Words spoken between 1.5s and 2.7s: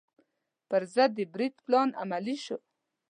پلان عملي شو.